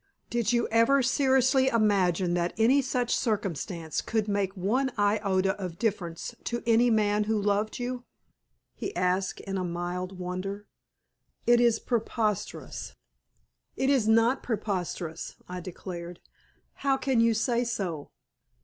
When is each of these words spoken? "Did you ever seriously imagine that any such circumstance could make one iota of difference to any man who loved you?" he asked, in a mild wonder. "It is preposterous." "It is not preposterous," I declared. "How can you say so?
"Did 0.31 0.51
you 0.51 0.67
ever 0.71 1.03
seriously 1.03 1.67
imagine 1.67 2.33
that 2.33 2.53
any 2.57 2.81
such 2.81 3.15
circumstance 3.15 4.01
could 4.01 4.27
make 4.27 4.51
one 4.57 4.91
iota 4.97 5.51
of 5.63 5.77
difference 5.77 6.33
to 6.45 6.63
any 6.65 6.89
man 6.89 7.25
who 7.25 7.39
loved 7.39 7.77
you?" 7.77 8.05
he 8.73 8.95
asked, 8.95 9.41
in 9.41 9.59
a 9.59 9.63
mild 9.63 10.17
wonder. 10.17 10.65
"It 11.45 11.61
is 11.61 11.77
preposterous." 11.79 12.95
"It 13.75 13.91
is 13.91 14.07
not 14.07 14.41
preposterous," 14.41 15.35
I 15.47 15.59
declared. 15.59 16.19
"How 16.81 16.97
can 16.97 17.21
you 17.21 17.35
say 17.35 17.63
so? 17.63 18.09